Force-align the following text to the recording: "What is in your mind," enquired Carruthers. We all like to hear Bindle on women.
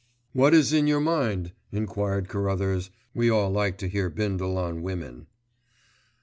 "What 0.33 0.55
is 0.55 0.73
in 0.73 0.87
your 0.87 0.99
mind," 0.99 1.51
enquired 1.71 2.27
Carruthers. 2.27 2.89
We 3.13 3.29
all 3.29 3.51
like 3.51 3.77
to 3.77 3.87
hear 3.87 4.09
Bindle 4.09 4.57
on 4.57 4.81
women. 4.81 5.27